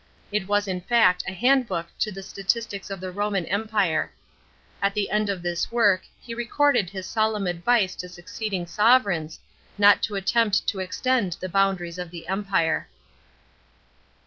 It 0.31 0.47
was 0.47 0.67
in 0.67 0.81
fact 0.81 1.23
a 1.27 1.31
handbook 1.31 1.85
to 1.99 2.11
the 2.11 2.23
statistics 2.23 2.89
of 2.89 2.99
the 2.99 3.11
Roman 3.11 3.45
Empire. 3.45 4.11
At 4.81 4.95
the 4.95 5.11
end 5.11 5.29
of 5.29 5.43
this 5.43 5.71
work 5.71 6.05
he 6.19 6.33
recorded 6.33 6.89
his 6.89 7.05
solemn 7.05 7.45
advice 7.45 7.93
to 7.97 8.09
succeeding 8.09 8.65
sovrans, 8.65 9.37
not 9.77 10.01
to 10.01 10.15
attempt 10.15 10.65
to 10.69 10.79
extend 10.79 11.33
the 11.33 11.49
boundaries 11.49 11.99
of 11.99 12.09
the 12.09 12.27
Empire. 12.27 12.87